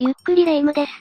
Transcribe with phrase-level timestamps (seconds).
[0.00, 0.92] ゆっくりレ夢ムです。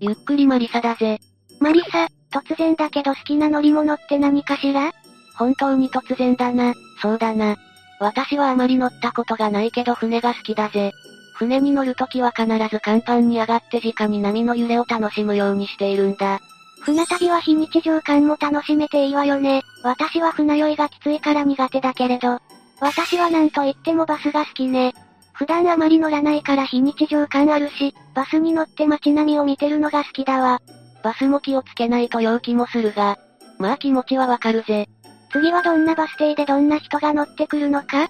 [0.00, 1.20] ゆっくりマリサだぜ。
[1.60, 4.92] マリサ、突然だけど好きな乗り物って何かしら？
[5.36, 6.72] 本当に突然だな、
[7.02, 7.56] そうだな。
[8.00, 10.92] 私はあまり乗ったことがないけど船が好きだぜ。
[11.34, 16.40] 船に乗るときは必ず甲板に上がって直に波の揺れを楽しむようにしているんだ。
[16.80, 19.64] 船旅は非日常感も楽しめていいわよね。
[19.82, 22.38] 私は船酔いがきついから苦手だけれど。
[22.80, 24.94] 私はなんと言ってもバスが好きね。
[25.36, 30.62] 普段あまり乗らないから非日常感あるし、バスに乗って街並みを見てるのが好きだわ。
[31.02, 33.18] バスも気をつけないと陽気もするが、
[33.58, 34.88] まあ気持ちはわかるぜ。
[35.30, 38.08] 次はどんなバス停でどんな人が乗ってくるのか？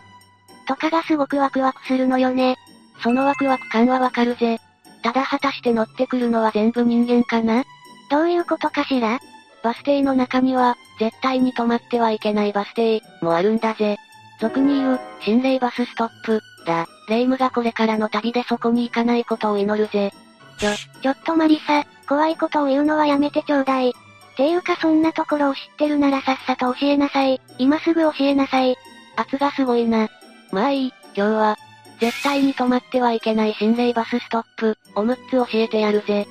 [0.68, 2.56] とかがすごくワクワクするのよね。
[3.02, 4.60] そのワクワク感はわかるぜ。
[5.02, 7.64] ただ果たして乗ってくるのは全部人間かな？
[8.08, 9.18] どういうことかしら？
[9.64, 13.96] バス停の中には、絶対に止まってはいけないバス停、もあるんだぜ。
[14.40, 16.86] 俗に言う、心霊バスストップ、だ。
[17.08, 20.12] レイムがこれからの旅でそこに行かないことを祈るぜ。
[20.58, 20.70] ちょ、
[21.02, 23.92] ちょっとマリサ、怖いことを言うのはやめてちょうだい。
[24.36, 27.40] ていうかそんなところを知ってるならさっさと教えなさい。
[27.58, 28.76] 今すぐ教えなさい。
[29.16, 30.08] 圧がすごいな。
[30.52, 31.56] まあいい、今日は、
[32.00, 36.26] 絶対に止まってはいけない心霊バスストップ、お6つ教えてやるぜ。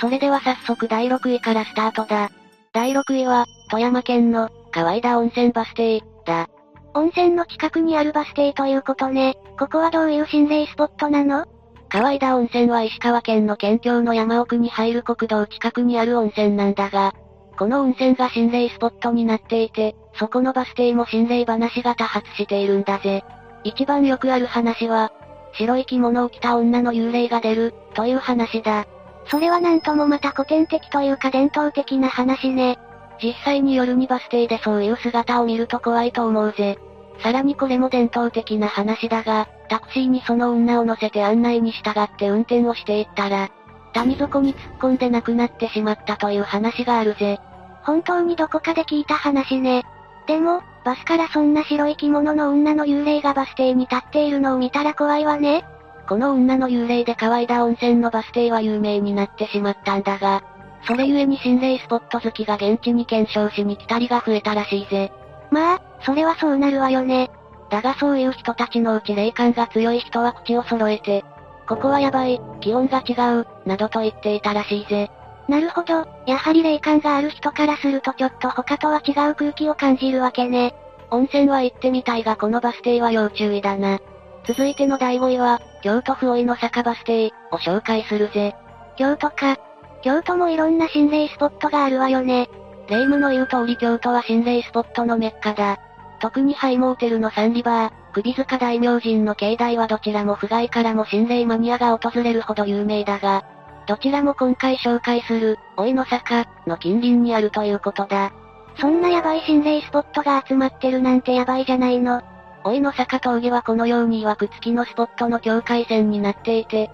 [0.00, 2.30] それでは早速第6位からスタートだ。
[2.72, 6.48] 第6位は、富山県の、河井田温泉バス停、だ。
[6.94, 9.36] 温泉の近くにあるバス停ということね。
[9.58, 11.46] ここはどういう心霊スポットなの？
[11.88, 17.14] 河井田温泉は石川県の県境の山奥に入る国道近くにある温泉なんだが、
[17.58, 23.24] この温泉が心霊スポットになっていて、そこのバス停も心霊話が多発しているんだぜ。
[23.64, 25.12] 一番よくある話は、
[25.54, 28.86] 白い着物を着た女の幽霊が出る、という話だ。
[29.26, 32.78] それはなんともまた古典的というか伝統的な話ね。
[33.22, 36.78] 実際に夜にバス停でそういう姿を見ると怖いと思うぜ。
[37.22, 43.50] さらにこれも伝統的な話だが、タクシーにその女を乗せて案内に従って運転をしていったら、
[43.92, 47.38] 谷底に突っ込んで亡くなってしまったという話があるぜ。
[47.82, 49.84] 本当にどこかで聞いた話ね。
[50.26, 55.64] でも、バスからそんな白い着物の女の幽霊がバス停に立っているのを見たら怖いわね。
[56.08, 60.42] この女の幽霊で乾いた温泉のバス停は有名になってしまったんだが、
[60.86, 65.12] それゆえに心霊スポット好きが現地に検証しに来たりが増えたらしいぜ。
[65.50, 67.30] まあ、それはそうなるわよね。
[67.70, 71.24] だがそういう人たちのうち霊感が強い人は口を揃えて、
[71.68, 75.10] ここはやばい、気温が違う、などと言っていたらしいぜ。
[75.48, 80.74] なるほど、やはり霊感がある人からするとちょっと他とは違う空気を感じるわけね。
[81.10, 83.98] 温泉は行ってみたいがこのバス停は要注意だな。
[84.46, 88.54] 続いての第5位は、京都府大井の坂バス停、を紹介するぜ。
[88.96, 89.58] 京都か。
[90.02, 92.48] 京都もいろんな心霊スポットがあるわよね。
[92.88, 95.78] 霊夢の言う通り京都は心霊スポットのメッカだ。
[96.20, 103.44] 特にハイモーテルのサンリバー、首塚大明神の境内はどちらも府外からも心霊マニアが訪れるほど有名だが、
[103.86, 108.32] どちらも今回紹介する、老いの坂、の近隣にあるということだ。
[108.80, 112.22] そんなヤバい心霊スポットが集まってるなんてヤバいじゃないの。
[112.64, 116.90] 老いの坂峠はこのように曰く付きのスポットの境界線になっていて、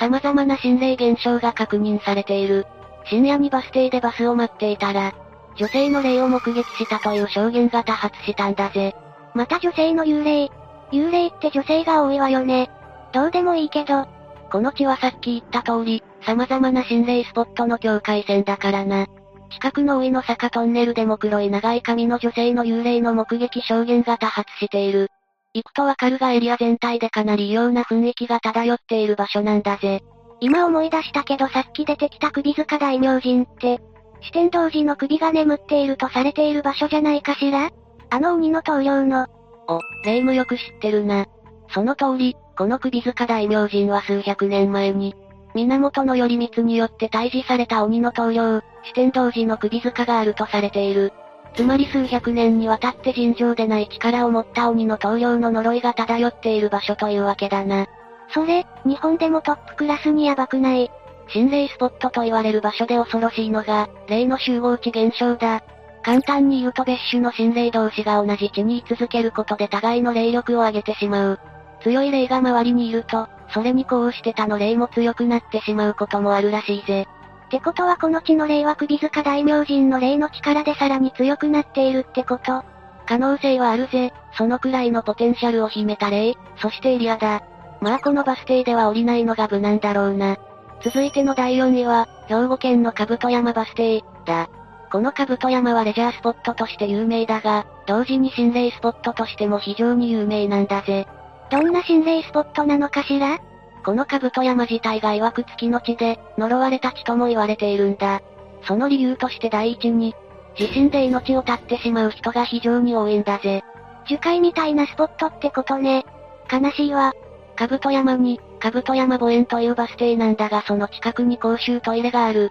[0.00, 2.66] 様々な心霊現象が確認されている。
[3.04, 5.12] 深夜にバス停でバスを待っていたら、
[5.56, 8.94] 女性の霊を目撃したという証言が多発したんだぜ。
[9.34, 10.50] また女性の幽霊。
[10.90, 12.70] 幽霊って女性が多いわよね。
[13.12, 14.06] どうでもいいけど。
[14.50, 19.06] この地はさっき言った通り、様々な心霊スポットの境界線だからな。
[19.50, 25.10] 近くの上の坂トンネルでも黒い長い髪の女性の幽霊の目撃証言が多発している。
[25.52, 30.00] 行くとわかるがエリア全体でかなり異様な雰囲気が漂っている場所なんだぜ。
[30.40, 33.80] 今思い出したけどさっき出てきた首塚大明神って、
[34.22, 37.70] 四天童寺の首が眠っているとされている場所じゃないかしら？
[38.10, 39.26] あの鬼の棟梁の。
[39.66, 41.26] お、霊夢よく知ってるな。
[41.68, 45.14] その通り、この首塚大明神は数百年前に、
[45.54, 51.12] 源頼光によって退治された鬼の棟梁、四天童寺の首塚があるとされている。
[51.54, 57.86] つまり数百年にわたって尋常でない力を持った鬼の棟梁の呪いが漂っている場所というわけだな。
[58.32, 60.90] それ、日本でもトップクラスにヤバくない
[61.32, 65.62] 心霊スポットと言われる場所で恐ろしいのが、霊の集合地現象だ。
[66.02, 71.40] 簡単に言うと別種の心霊同士が同じ地に居続けることで互いの霊力を上げてしまう。
[71.82, 77.06] 強い霊が周りにいると、それにこうして他の霊も強くなってしまうこともあるらしいぜ。
[77.50, 82.62] ってことはこの地の霊は首塚大明神の霊の力でさらに強くなっているってこと
[83.06, 84.12] 可能性はあるぜ。
[84.38, 87.42] そのくらいのポテンシャルを秘めた霊、そしてエリアだ。
[87.80, 90.36] まあこのバス停では降りないのが無難だろうな。
[90.84, 94.48] 続いての第4位は、兵庫県の兜山バス停、だ。
[94.92, 101.08] この兜山はレジャースポットとして有名だが、同時に心霊スポットとしても非常に有名なんだぜ。
[101.50, 103.40] どんな心霊スポットなのかしら？
[103.84, 108.20] この兜山自体が曰く月の地で、呪われた地とも言われているんだ。
[108.62, 110.14] その理由として第一に、
[110.56, 113.62] 地震で命を絶ってしまう人が非常に多いんだぜ。
[114.06, 116.04] 樹海みたいなスポットってことね。
[116.50, 117.12] 悲しいわ。
[117.56, 122.50] 兜山に、兜山墓園というバス停なんだがその近くに公衆トイレがある。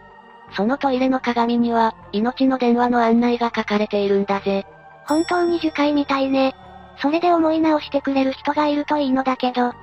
[0.56, 4.66] そのトイレの鏡には、命の電話の案内が書かれているんだぜ。
[5.08, 6.56] 本当に樹海みたいね。
[7.02, 9.74] それで思い直してくれる人がいるといいのだけど。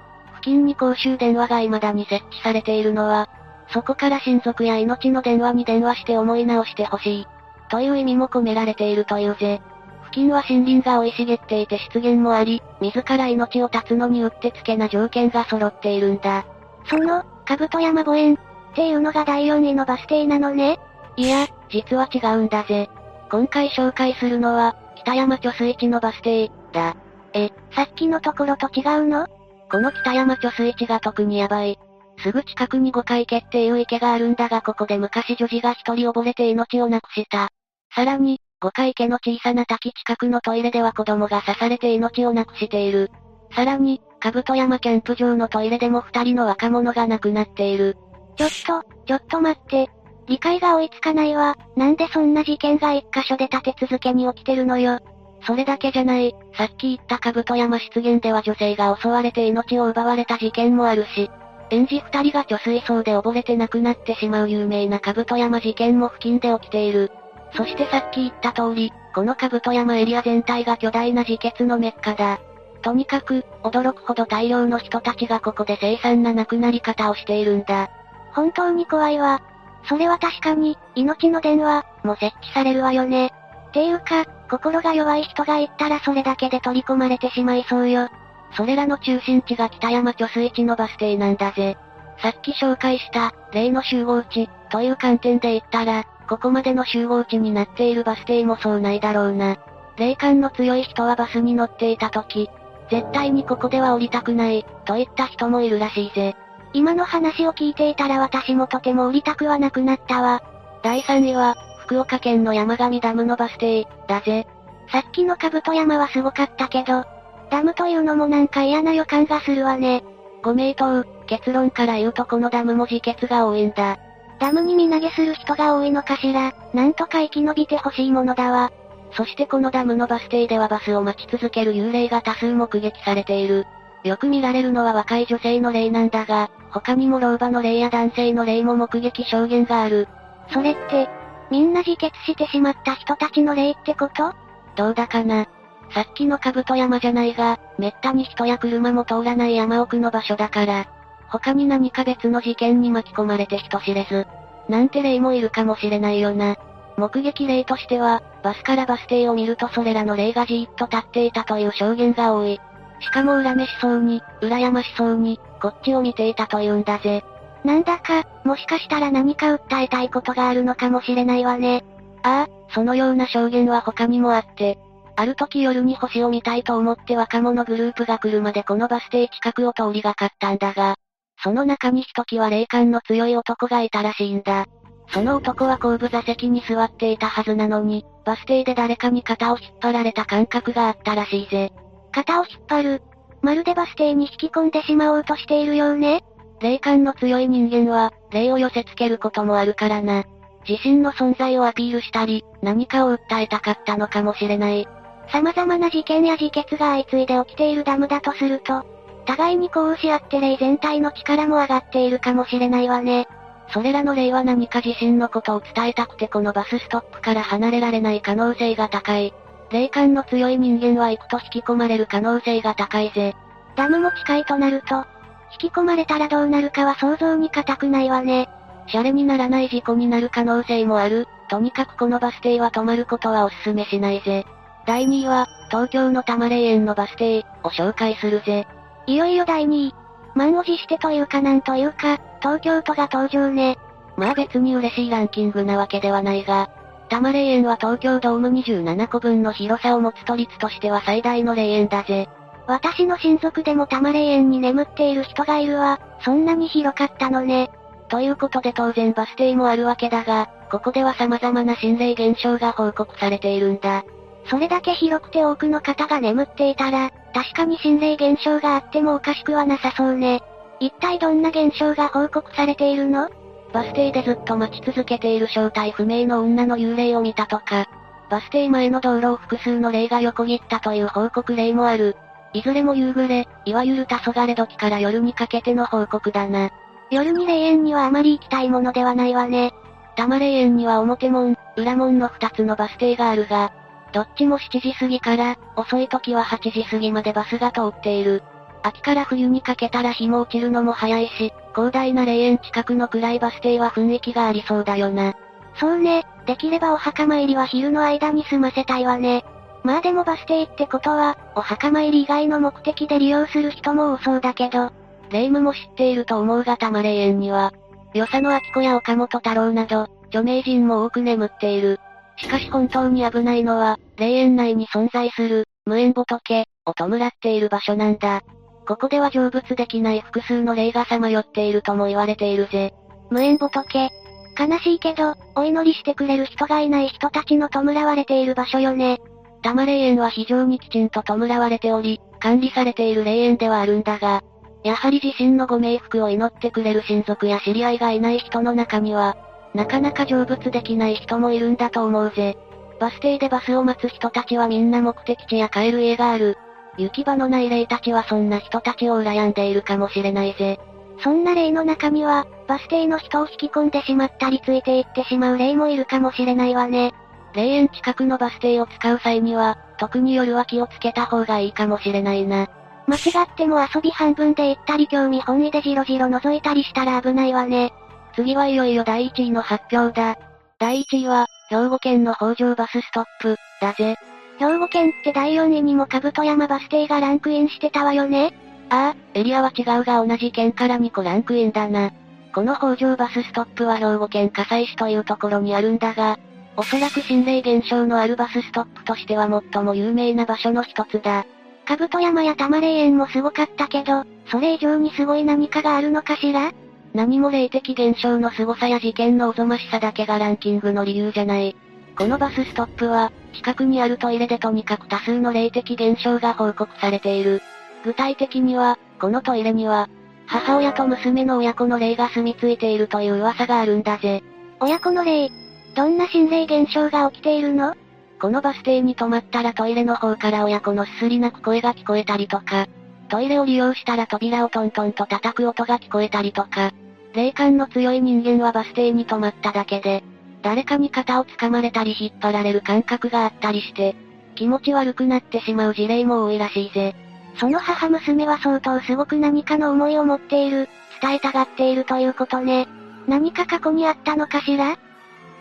[0.46, 3.28] 付近に公衆電話が未だに設置されているのは、
[3.72, 7.26] そこから親族や命の電話に電話して思い直してほしい。
[7.68, 9.60] という意味も込められているというぜ。
[10.04, 16.46] 付近は森林が生い茂っていて湿原もあり、自ら命を絶つのにうってつけな条件が揃っているんだ。
[16.88, 18.38] その、兜山墓園、っ
[18.76, 20.78] ていうのが第4位のバス停なのね
[21.16, 22.88] いや、実は違うんだぜ。
[23.32, 26.94] 今回紹介するのは、北山貯水池のバス停、だ。
[27.32, 29.26] え、さっきのところと違うの？
[29.70, 31.78] この北山貯水池が特にヤバい。
[32.18, 37.50] すぐ近くに五階家っていう池があるんだがここで昔女児が一人溺れて命を亡くした。
[37.94, 43.10] さらに、五階家の小さな滝近くのトイレでは子供が刺されて命を亡くしている。
[43.54, 47.96] さらに、兜山キャンプ場のトイレでも二人の若者が亡くなっている。
[48.36, 48.50] ちょっ
[48.82, 49.90] と、ちょっと待って。
[50.26, 51.56] 理解が追いつかないわ。
[51.76, 54.98] なんでそんな事件が一箇所で立て続けに起きてるのよ。
[55.46, 56.34] それだけじゃない。
[56.56, 61.30] さっき言った兜山湿原では女性が襲われて命を奪われた事件もあるし、
[61.70, 67.12] 園児二人が貯水槽で溺れて亡くなってしまう有名な兜山事件も付近で起きている。
[67.54, 72.40] そしてさっき言った通り、この兜山エリア全体が巨大な自決のメッカだ。
[72.82, 77.88] とにかく、驚くほど大量の人たちがここで凄惨な亡くなり方をしているんだ。
[78.34, 79.40] 本当に怖いわ。
[79.88, 83.32] それは確かに、命の電話、も設置されるわよね。
[83.76, 88.08] ていうか、心が弱い人が行ったらそれだけで取り込まれてしまいそうよ。
[88.56, 91.76] それらの中心地が北山貯水池のバス停なんだぜ。
[92.22, 99.58] さっき紹介した、例の集合地、という観点で言ったら、ここまでの集合地になっているバス停もそうないだろうな。
[99.98, 102.48] 霊感の強い人はバスに乗っていた時、
[102.90, 106.34] 絶対にここでは降りたくない、といった人もいるらしいぜ。
[106.72, 110.42] 今の話を聞いていたら私もとても降りたくはなくなったわ。
[110.82, 111.56] 第3位は、
[111.86, 114.46] 福岡県の山上ダムのバス停、だぜ。
[114.90, 117.04] さっきの兜山はすごかったけど、
[117.48, 120.02] ダムというのもなんか嫌な予感がするわね。
[120.42, 123.98] ご名答、結論から言うとこのダムも自決が多いんだ。
[124.40, 128.72] ダムに身投げする人が多いのかしら、なんとか生き延びてほしいものだわ。
[129.12, 133.64] そしてこのダムのバス停ではバスを待ち続ける幽霊が多数目撃されている。
[134.02, 140.08] よく見られるのは若い女性の霊なんだが、他にも老婆の霊や男性の霊も目撃証言がある。
[140.52, 141.08] それって、
[141.50, 144.34] みんな自決してしまった人たちの霊ってこと？
[144.76, 145.46] どうだかな？
[145.94, 150.86] さっきの兜山じゃないが、めったに人や車も通らない山奥の場所だから、
[151.28, 154.26] 他に何か別の事件に巻き込まれて人知れず、
[154.68, 156.56] なんて霊もいるかもしれないよな。
[156.96, 162.60] 目撃例としては、バスからバス停を見るとそれらの霊がじーっと立っていたという証言が多い。
[163.00, 167.22] しかも恨めしそうに、羨ましそうに、こっちを見ていたというんだぜ。
[167.66, 171.84] なんだか、もしかしたら何か訴えたいことがあるのかもしれないわね。
[172.22, 174.78] ああ、そのような証言は他にもあって、
[175.16, 180.94] ある時夜に星を見たいと思って若者グループが車でこのバス停近くを通りがかったんだが、
[181.42, 184.66] その中にひときわ霊感の強い男がいたらしいんだ。
[185.08, 191.72] その男は後部座席に座っていたはずなのに、バス停で誰かに肩を引っ張られた感覚があったらしいぜ。
[192.12, 193.02] 肩を引っ張る。
[193.42, 196.22] まるでバス停に引き込んでしまおうとしているようね。
[196.60, 200.24] 霊感の強い人間は、霊を寄せつけることもあるからな。
[200.68, 204.88] 自身の存在をアピールしたり、何かを訴えたかったのかもしれない。
[205.32, 208.84] 様々な事件や自決が相次いで起きているダムだとすると、
[209.26, 213.26] 互いに呼応し合って霊全体の力も上がっているかもしれないわね。
[213.70, 219.34] それらの霊は何か自身のことを伝えたくてこのバスストップから離れられない可能性が高い。
[219.70, 223.34] 霊感の強い人間は行くと引き込まれる可能性が高いぜ。
[223.74, 225.04] ダムも近いとなると、
[225.52, 228.48] 引き込まれたらどうなるかは想像に難くないわね。
[228.88, 231.26] シャレにならない事故になる可能性もある。
[231.48, 234.44] とにかくこのバス停は止まることはお勧めしないぜ。
[234.86, 238.66] 第2位は、東京の多摩霊園のバス停を紹介するぜ。
[239.06, 239.94] いよいよ第2位。
[240.34, 243.78] 満を持してというかなんというか、東京都が登場ね。
[244.16, 246.68] まあ別に嬉しいランキングなわけではないが、
[247.08, 252.28] 多摩霊園は東京ドーム27個分の広さを持つ都立としては最大の霊園だぜ。
[252.66, 256.00] 私の親族でも多摩霊園に眠っている人がいるわ。
[256.20, 257.70] そんなに広かったのね。
[258.08, 264.04] ということで当然バス停もあるわけだが、ここでは様々な心霊現象が報告されているんだ。
[264.48, 270.40] それだけ広くて多くの方が眠っていたら、確かに心霊現象があってもおかしくはなさそうね。
[270.78, 273.28] 一体どんな現象が報告されているの？
[273.72, 277.88] バス停でずっと待ち続けている正体不明の女の幽霊を見たとか、
[278.30, 282.16] バス停前の道路を複数の霊が横切ったという報告例もある。
[282.56, 286.70] いずれも夕暮れ、いわゆる黄昏時から夜にかけての報告だな。
[287.10, 289.74] 夜に霊園にはあまり行きたいものではないわね。
[290.16, 293.72] 多摩霊園には表門、裏門の2つのバス停があるが、
[294.14, 298.42] どっちも7時過ぎから、遅い時は8時過ぎまでバスが通っている。
[298.82, 305.34] 秋から冬にかけたら日も落ちるのも早いし、広大な霊園近くの暗いバス停は雰囲気がありそうだよな。
[305.74, 309.44] そうね、できればお墓参りは昼の間に済ませたいわね。
[309.86, 314.90] まあでもバス停ってことは、お墓参り以外の目的で利用する人も多そうだけど。
[315.30, 317.72] 霊夢も知っていると思うが多摩霊園には、
[318.12, 322.00] 与謝野明子や岡本太郎など、著名人も多く眠っている。
[322.36, 328.42] しかし本当に危ないのは、霊園内に存在する、無縁仏、を弔っている場所なんだ。
[328.88, 332.92] ここでは成仏できない複数の霊がさまよっているとも言われているぜ。
[333.30, 334.10] 無縁仏。
[334.58, 339.20] 悲しいけど、お祈りしてくれる人がいない人たちの弔われている場所よね。
[339.66, 344.44] 多摩霊園は非常にきちんと弔われており、管理されている霊園ではあるんだが、
[344.84, 349.36] やはり自身のご冥福を祈ってくれる親族や知り合いがいない人の中には、
[349.74, 352.56] なかなか成仏できない人もいるんだと思うぜ。
[353.00, 356.56] バス停でバスを待つ人たちはみんな目的地や帰る家がある。
[356.96, 360.78] 行き場のない霊たちはそんな人たちを羨んでいるかもしれないぜ。
[361.24, 367.12] そんな霊の中には、バス停の人を引き込んでしまったりついていってしまう霊もいるかもしれないわね。
[367.56, 372.68] 霊園近くのバス停を使う際には、特に夜は気をつけた方がいいかもしれないな。
[373.08, 377.92] 間違っても遊び半分で行ったり興味本位でじろじろ覗いたりしたら危ないわね。
[378.34, 380.36] 次はいよいよ第1位の発表だ。
[380.78, 384.16] 第1位は、兵庫県の北条バスストップ、だぜ。
[384.58, 388.54] 兵庫県って第4位にも兜山バス停がランクインしてたわよね
[388.88, 392.12] ああ、エリアは違うが同じ県から2個ランクインだな。
[392.54, 396.38] この北条バスストップは兵庫県葛西市というところにあるんだが、
[396.76, 401.46] おそらく心霊現象のあるバスストップとしては最も有名な場所の一つだ。
[401.86, 406.72] 兜山や玉霊園もすごかったけど、それ以上にすごい何かがあるのかしら？
[407.14, 411.74] 何も霊的現象の凄さや事件のおぞましさだけがランキングの理由じゃない。
[412.18, 417.62] このバスストップは、近くにあるトイレでとにかく多数の霊的現象が報告されている。
[418.04, 420.10] 具体的には、このトイレには、
[420.46, 424.42] 母親と娘の親子の霊が住み着いているという噂があるんだぜ。
[424.80, 425.50] 親子の霊？
[425.96, 427.94] どんな心霊現象が起きているの？
[428.38, 432.86] このバス停に止まったらトイレの方から親子のすすり泣く声が聞こえたりとか、
[433.30, 436.92] トイレを利用したら扉をトントンと叩く音が聞こえたりとか、
[437.32, 440.22] 霊感の強い人間はバス停に止まっただけで、
[440.60, 444.14] 誰かに肩を掴まれたり引っ張られる感覚があったりして、
[444.54, 447.14] 気持ち悪くなってしまう事例も多いらしいぜ。
[447.58, 450.90] その母娘は相当すごく何かの思いを持っている、
[451.22, 452.86] 伝えたがっているということね。
[453.26, 454.98] 何か過去にあったのかしら？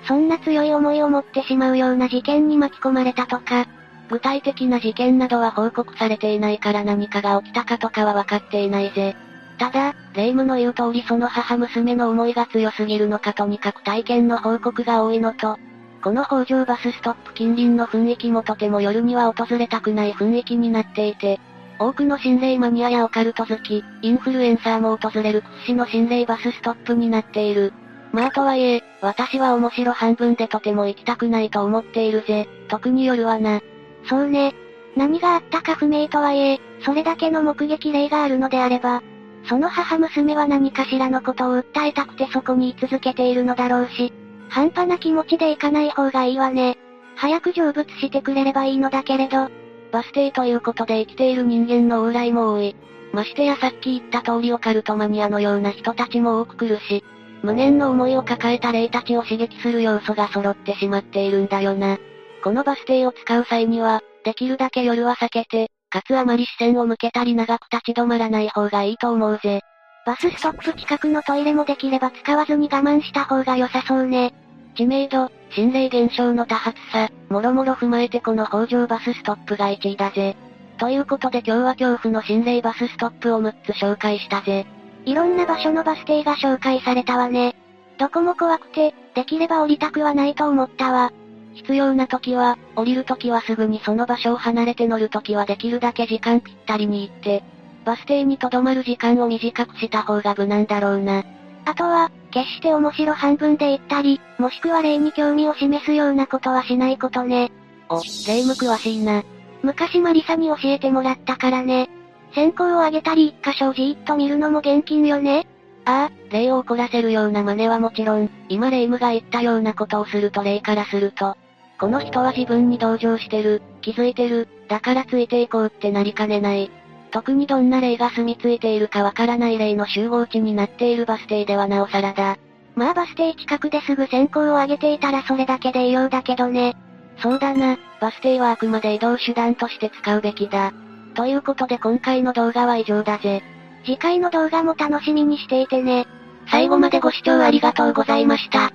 [0.08, 3.66] そんな強い思いを持ってしまうような事件に巻き込まれたとか、
[4.10, 9.16] 具体的な事件などは報告されていないから何かが起きたかとかは分かっていないぜ。
[9.58, 15.58] ただ、霊夢の言う通りその母娘の思いが強すぎるのかとにかく体験の報告が多いのと、
[16.04, 21.40] この北条バスストップ近隣の雰囲気もとても夜には訪れたくない雰囲気になっていて、
[21.80, 27.74] 多くの心霊マニアやオカルト好き、インフルエンサーも訪れる屈指の心霊バスストップになっている。
[28.16, 32.48] まあとはいえ、私は面白半分でとても行きたくないと思っているぜ。
[32.70, 33.60] 特に夜はな。
[34.08, 34.56] そうね。
[34.96, 39.04] 何があったか不明とはいえ、それだけの目撃例があるのであれば、
[39.50, 44.14] その母娘は何かしらのことを訴えたくてそこに居続けているのだろうし、
[44.48, 46.78] 半端な気持ちで行かない方がいいわね。
[47.18, 49.50] 早く成仏してくれればいいのだけれど、
[49.92, 52.78] バス停ということで生きている人間の往来も多い。
[53.12, 57.04] ましてやさっき言った通りオカルトマニアのような人たちも多く来るし、
[57.46, 62.00] 無念の思いを抱えた霊たちを刺激する要素が揃ってしまっているんだよな。
[62.44, 69.62] このバス停を使う際には、できるだけ夜は避けて、かつあまり視線を向けたり長く立ち止まらない方がいいと思うぜ。
[70.08, 74.34] バスストップ近くのトイレもできれば使わずに我慢した方が良さそうね。
[74.76, 80.36] 知名度、心霊現象の多発さ、もろもろ踏まえてこの北条バスストップが1位だぜ。
[80.80, 84.66] ということで今日は恐怖の心霊バスストップを6つ紹介したぜ。
[85.06, 87.56] いろんな場所のバス停が紹介されたわね。
[87.98, 91.12] どこも怖くて、できれば降りたくはないと思ったわ。
[91.54, 97.44] 必要な時は、降りる時はすぐにその場所を離れて乗る時はできるだけ時間ぴったりに行って、
[97.86, 101.24] バス停に留まる時間を短くした方が無難だろうな。
[101.66, 107.52] あとは、決して面白半分で行ったり、もしくは霊に興味を示すようなことはしないことね。
[107.90, 109.24] お、霊夢詳しいな。
[109.62, 111.90] 昔マリサに教えてもらったからね。
[112.34, 115.48] 線香をあげたり一箇所をじーっと見るのも現金よね？
[115.86, 121.38] ああ、霊を怒らせるような真似はもちろん、今霊夢が言ったようなことをすると霊からすると、
[121.80, 126.72] この人は自分に同情してる、気づいてる、だからついていこうってなりかねない。
[127.12, 132.38] 特にどんな霊が住み着いているかわからない霊の集合地になっているバス停ではなおさらだ。
[132.76, 136.76] まあバス停近くですぐ線香をあげていたらそれだけで異様だけどね。
[137.20, 140.74] そうだな、バス停はあくまで移動手段として使うべきだ。
[141.16, 143.42] ということで今回の動画は以上だぜ。
[143.86, 146.08] 次回の動画も楽しみにしていてね。
[146.52, 148.72] 最後までご視聴ありがとうございました。